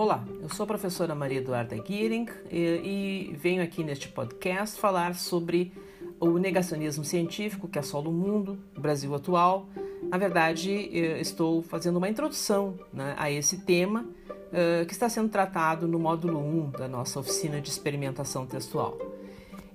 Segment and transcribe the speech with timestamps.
[0.00, 5.16] Olá, eu sou a professora Maria Eduarda Giering e, e venho aqui neste podcast falar
[5.16, 5.72] sobre
[6.20, 9.66] o negacionismo científico que assola o mundo, o Brasil atual.
[10.08, 15.88] Na verdade, estou fazendo uma introdução né, a esse tema uh, que está sendo tratado
[15.88, 18.96] no módulo 1 da nossa oficina de experimentação textual.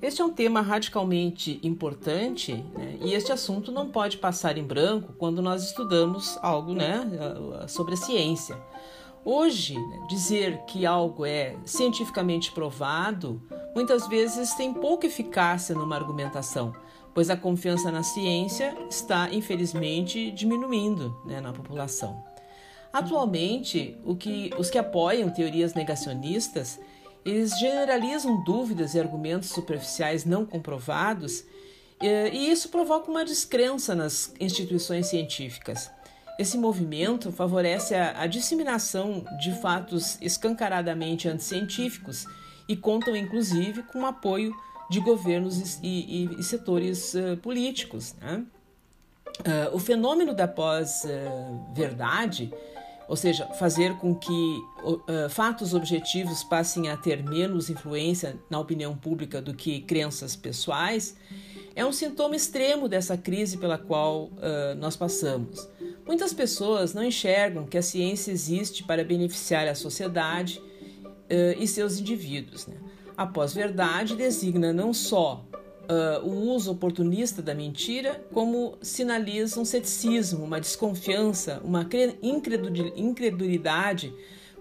[0.02, 5.12] Este é um tema radicalmente importante né, e este assunto não pode passar em branco
[5.18, 7.10] quando nós estudamos algo né,
[7.68, 8.58] sobre a ciência.
[9.26, 13.42] Hoje, né, dizer que algo é cientificamente provado
[13.74, 16.74] muitas vezes tem pouca eficácia numa argumentação,
[17.14, 22.24] pois a confiança na ciência está, infelizmente, diminuindo né, na população.
[22.92, 26.80] Atualmente, que, os que apoiam teorias negacionistas
[27.26, 31.46] eles generalizam dúvidas e argumentos superficiais não comprovados,
[32.02, 35.90] e isso provoca uma descrença nas instituições científicas.
[36.38, 42.26] Esse movimento favorece a, a disseminação de fatos escancaradamente anticientíficos
[42.68, 44.54] e contam, inclusive, com o apoio
[44.90, 48.16] de governos e, e, e setores uh, políticos.
[48.20, 48.44] Né?
[49.40, 52.74] Uh, o fenômeno da pós-verdade uh,
[53.08, 58.96] ou seja, fazer com que uh, fatos objetivos passem a ter menos influência na opinião
[58.96, 61.16] pública do que crenças pessoais,
[61.76, 64.30] é um sintoma extremo dessa crise pela qual
[64.78, 65.68] nós passamos.
[66.06, 72.00] Muitas pessoas não enxergam que a ciência existe para beneficiar a sociedade uh, e seus
[72.00, 72.68] indivíduos.
[72.68, 72.76] Né?
[73.16, 75.46] A pós-verdade designa não só
[75.84, 81.88] uh, o uso oportunista da mentira, como sinaliza um ceticismo, uma desconfiança, uma
[82.22, 84.14] incredulidade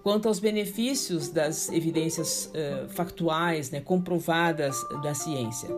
[0.03, 5.69] quanto aos benefícios das evidências uh, factuais, né, comprovadas da ciência.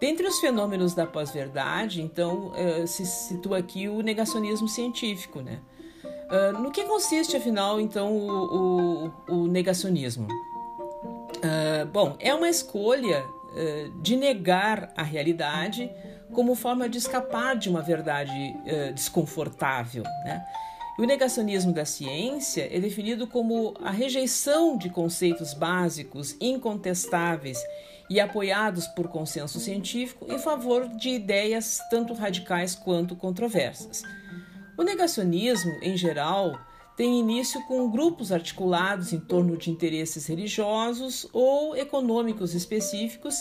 [0.00, 5.40] Dentre os fenômenos da pós-verdade, então, uh, se situa aqui o negacionismo científico.
[5.40, 5.60] Né?
[6.04, 10.26] Uh, no que consiste, afinal, então, o, o, o negacionismo?
[11.92, 13.24] bom, é uma escolha
[14.00, 15.90] de negar a realidade
[16.32, 18.32] como forma de escapar de uma verdade
[18.94, 20.04] desconfortável.
[20.24, 20.40] Né?
[20.98, 27.58] O negacionismo da ciência é definido como a rejeição de conceitos básicos, incontestáveis
[28.10, 34.02] e apoiados por consenso científico em favor de ideias tanto radicais quanto controversas.
[34.76, 36.60] O negacionismo, em geral,
[36.94, 43.38] tem início com grupos articulados em torno de interesses religiosos ou econômicos específicos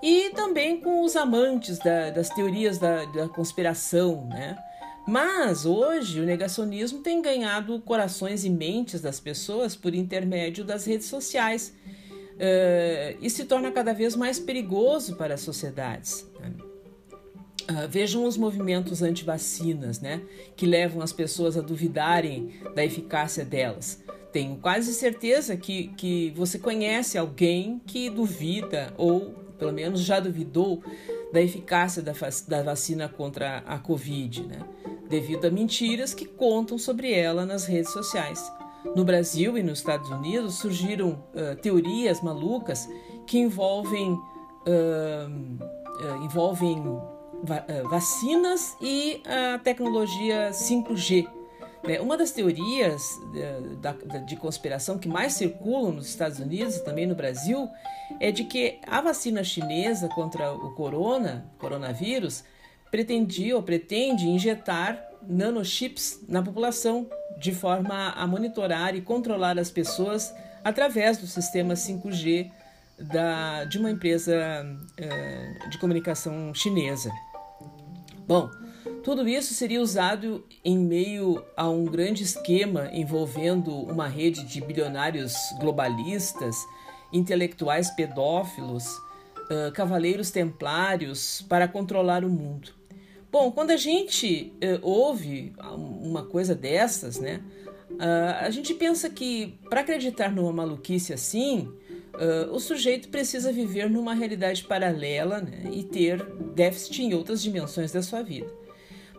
[0.00, 4.56] e também com os amantes da, das teorias da, da conspiração, né?
[5.06, 11.06] Mas hoje o negacionismo tem ganhado corações e mentes das pessoas por intermédio das redes
[11.08, 11.74] sociais
[12.34, 16.26] uh, e se torna cada vez mais perigoso para as sociedades.
[17.70, 20.22] Uh, vejam os movimentos anti-vacinas, né,
[20.56, 24.02] que levam as pessoas a duvidarem da eficácia delas.
[24.32, 30.82] Tenho quase certeza que, que você conhece alguém que duvida, ou pelo menos já duvidou,
[31.32, 32.12] da eficácia da,
[32.48, 34.60] da vacina contra a Covid, né,
[35.08, 38.50] devido a mentiras que contam sobre ela nas redes sociais.
[38.94, 42.88] No Brasil e nos Estados Unidos surgiram uh, teorias malucas
[43.26, 46.82] que envolvem, uh, envolvem
[47.68, 51.28] eh, vacinas e a tecnologia 5G.
[51.86, 52.00] Né?
[52.00, 57.14] Uma das teorias eh, de conspiração que mais circulam nos Estados Unidos e também no
[57.14, 57.68] Brasil
[58.18, 62.44] é de que a vacina chinesa contra o corona, coronavírus,
[62.94, 67.10] pretendia ou pretende injetar nanochips na população
[67.40, 70.32] de forma a monitorar e controlar as pessoas
[70.62, 72.52] através do sistema 5G
[72.96, 77.10] da, de uma empresa uh, de comunicação chinesa.
[78.28, 78.48] Bom,
[79.02, 85.34] tudo isso seria usado em meio a um grande esquema envolvendo uma rede de bilionários
[85.58, 86.54] globalistas,
[87.12, 92.83] intelectuais pedófilos, uh, cavaleiros templários para controlar o mundo.
[93.34, 97.42] Bom, quando a gente uh, ouve uma coisa dessas, né,
[97.90, 101.68] uh, a gente pensa que para acreditar numa maluquice assim,
[102.14, 106.24] Uh, o sujeito precisa viver numa realidade paralela né, e ter
[106.54, 108.46] déficit em outras dimensões da sua vida.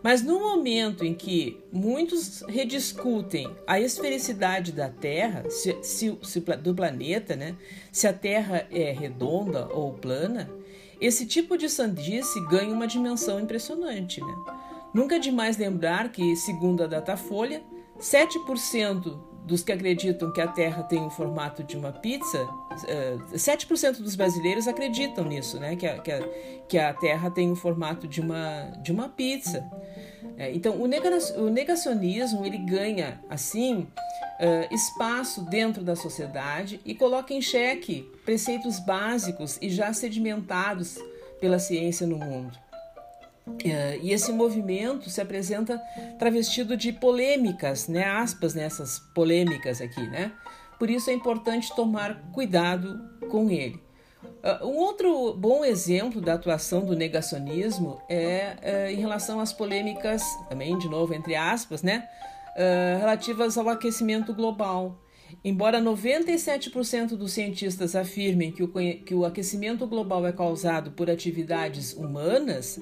[0.02, 6.74] Mas no momento em que muitos rediscutem a esfericidade da Terra, se, se, se, do
[6.74, 7.54] planeta, né,
[7.92, 10.48] se a Terra é redonda ou plana,
[11.00, 14.20] esse tipo de sandice ganha uma dimensão impressionante.
[14.20, 14.34] Né?
[14.94, 17.62] Nunca é demais lembrar que, segundo a Datafolha,
[17.98, 23.18] 7% dos que acreditam que a Terra tem o formato de uma pizza, uh, eh,
[23.34, 25.76] 7% dos brasileiros acreditam nisso, né?
[25.76, 26.28] Que a, que, a,
[26.68, 29.64] que a Terra tem o formato de uma, de uma pizza.
[30.38, 30.86] É, então, o,
[31.50, 33.86] negacionismo ele ganha, assim,
[34.38, 40.98] uh, espaço dentro da sociedade e coloca em xeque preceitos básicos e já sedimentados
[41.40, 42.58] pela ciência no mundo.
[43.46, 45.78] Uh, e esse movimento se apresenta
[46.18, 48.04] travestido de polêmicas, né?
[48.04, 50.32] Aspas nessas polêmicas aqui, né?
[50.78, 53.00] Por isso é importante tomar cuidado
[53.30, 53.85] com ele.
[54.46, 60.22] Uh, um outro bom exemplo da atuação do negacionismo é uh, em relação às polêmicas,
[60.48, 62.08] também de novo entre aspas, né?
[62.98, 64.98] relativas ao aquecimento global.
[65.44, 68.68] Embora 97% dos cientistas afirmem que o,
[69.04, 72.80] que o aquecimento global é causado por atividades humanas,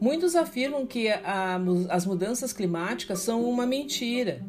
[0.00, 1.60] Muitos afirmam que a,
[1.90, 4.42] as mudanças climáticas são uma mentira,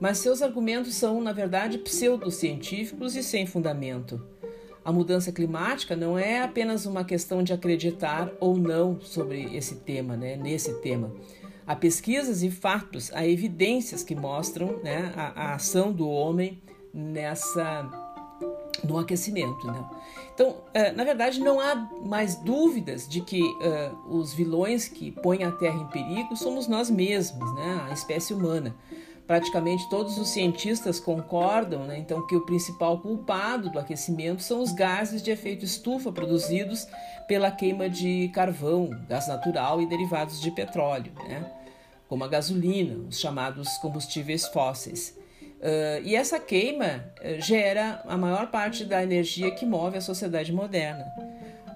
[0.00, 4.24] mas seus argumentos são, na verdade, pseudocientíficos e sem fundamento.
[4.84, 10.16] A mudança climática não é apenas uma questão de acreditar ou não sobre esse tema,
[10.16, 11.12] né, nesse tema.
[11.66, 16.60] Há pesquisas e fatos, há evidências que mostram né, a, a ação do homem
[16.92, 17.88] nessa
[18.82, 19.66] no aquecimento.
[19.66, 19.84] Né?
[20.34, 25.44] Então, uh, na verdade, não há mais dúvidas de que uh, os vilões que põem
[25.44, 27.86] a Terra em perigo somos nós mesmos, né?
[27.88, 28.74] a espécie humana.
[29.26, 34.72] Praticamente todos os cientistas concordam, né, então, que o principal culpado do aquecimento são os
[34.72, 36.86] gases de efeito estufa produzidos
[37.28, 41.50] pela queima de carvão, gás natural e derivados de petróleo, né,
[42.08, 45.16] como a gasolina, os chamados combustíveis fósseis.
[45.62, 50.52] Uh, e essa queima uh, gera a maior parte da energia que move a sociedade
[50.52, 51.06] moderna.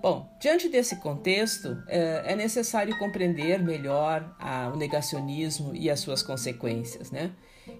[0.06, 4.37] Bom, diante desse contexto, uh, é necessário compreender melhor
[4.73, 7.11] o negacionismo e as suas consequências.
[7.11, 7.32] Né?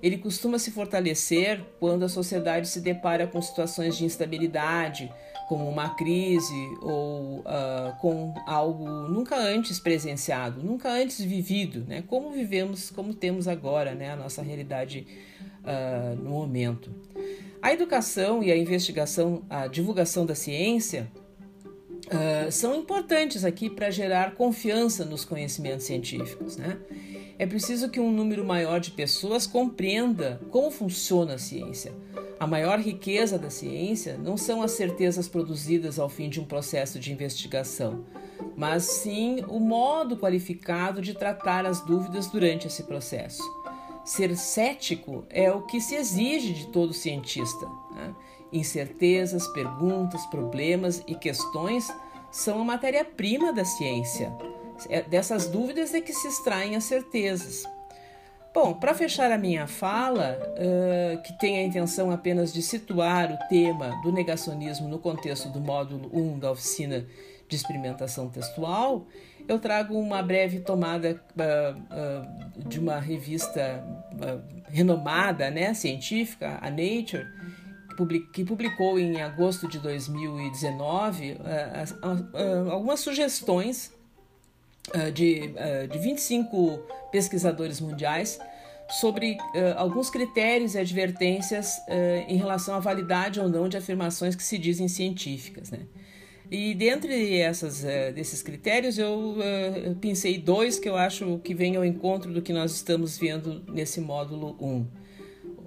[0.03, 5.09] Ele costuma se fortalecer quando a sociedade se depara com situações de instabilidade,
[5.49, 6.53] como uma crise
[6.83, 7.45] ou
[8.01, 12.03] com algo nunca antes presenciado, nunca antes vivido, né?
[12.09, 14.11] como vivemos, como temos agora né?
[14.11, 15.07] a nossa realidade
[15.63, 16.93] uh, no momento.
[17.63, 21.09] A educação e a investigação, a divulgação da ciência
[22.07, 26.57] uh, são importantes aqui para gerar confiança nos conhecimentos científicos.
[26.57, 26.79] Né?
[27.39, 31.93] É preciso que um número maior de pessoas compreenda como funciona a ciência.
[32.39, 36.99] A maior riqueza da ciência não são as certezas produzidas ao fim de um processo
[36.99, 38.05] de investigação,
[38.55, 43.43] mas sim o modo qualificado de tratar as dúvidas durante esse processo.
[44.05, 47.67] Ser cético é o que se exige de todo cientista.
[47.95, 48.15] Né?
[48.57, 51.87] Incertezas, perguntas, problemas e questões
[52.31, 54.33] são a matéria-prima da ciência.
[54.89, 57.65] É dessas dúvidas é que se extraem as certezas.
[58.55, 63.49] Bom, para fechar a minha fala, uh, que tem a intenção apenas de situar o
[63.51, 67.05] tema do negacionismo no contexto do módulo 1 da oficina
[67.47, 69.07] de experimentação textual,
[69.47, 73.85] eu trago uma breve tomada uh, uh, de uma revista
[74.71, 77.27] renomada, né, científica, a Nature,
[78.33, 81.39] que publicou em agosto de 2019
[82.71, 83.93] algumas sugestões
[85.15, 85.53] de,
[85.91, 86.79] de 25
[87.11, 88.39] pesquisadores mundiais
[89.01, 89.37] sobre
[89.77, 91.81] alguns critérios e advertências
[92.29, 95.71] em relação à validade ou não de afirmações que se dizem científicas.
[95.71, 95.81] Né?
[96.51, 97.83] E dentre essas,
[98.15, 99.37] desses critérios, eu
[100.01, 104.01] pensei dois que eu acho que vêm ao encontro do que nós estamos vendo nesse
[104.01, 104.87] módulo 1.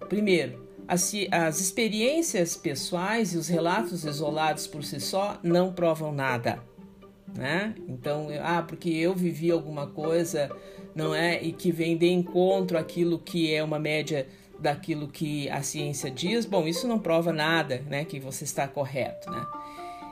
[0.07, 6.59] Primeiro, as, as experiências pessoais e os relatos isolados por si só não provam nada.
[7.37, 7.75] Né?
[7.87, 10.49] Então, ah, porque eu vivi alguma coisa,
[10.95, 11.39] não é?
[11.43, 14.27] E que vem de encontro aquilo que é uma média
[14.59, 18.03] daquilo que a ciência diz, bom, isso não prova nada, né?
[18.03, 19.45] Que você está correto, né?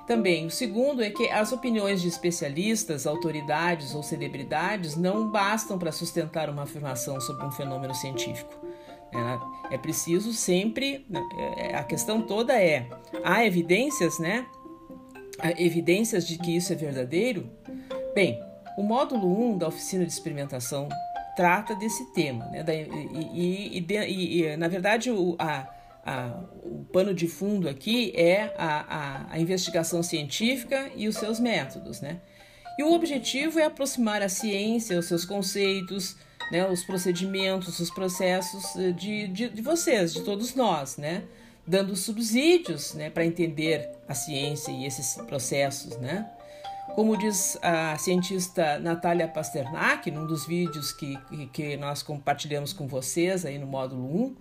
[0.05, 5.91] Também, o segundo é que as opiniões de especialistas, autoridades ou celebridades não bastam para
[5.91, 8.66] sustentar uma afirmação sobre um fenômeno científico.
[9.11, 11.05] É, é preciso sempre.
[11.09, 11.21] Né,
[11.57, 12.87] é, a questão toda é:
[13.23, 14.45] há evidências, né?
[15.57, 17.49] Evidências de que isso é verdadeiro?
[18.15, 18.41] Bem,
[18.77, 20.89] o módulo 1 da oficina de experimentação
[21.35, 22.65] trata desse tema, né?
[23.31, 25.67] e, e, e, e na verdade, o, a,
[26.03, 31.39] a, o pano de fundo aqui é a, a, a, investigação científica e os seus
[31.39, 32.21] métodos, né?
[32.79, 36.15] E o objetivo é aproximar a ciência, os seus conceitos,
[36.51, 41.23] né, os procedimentos, os processos eh, de, de, de vocês, de todos nós, né?
[41.65, 46.29] Dando subsídios né, para entender a ciência e esses processos, né?
[46.95, 51.17] Como diz a cientista Natália Pasternak, num dos vídeos que,
[51.53, 54.35] que nós compartilhamos com vocês aí no módulo 1,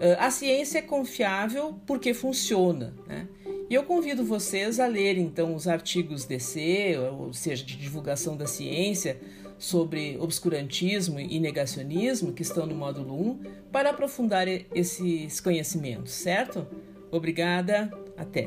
[0.00, 3.26] ah, a ciência é confiável porque funciona, né?
[3.68, 8.46] E eu convido vocês a lerem então os artigos DC, ou seja, de divulgação da
[8.46, 9.20] ciência,
[9.58, 13.40] sobre obscurantismo e negacionismo, que estão no módulo 1,
[13.72, 16.66] para aprofundar esses conhecimentos, certo?
[17.10, 18.46] Obrigada, até!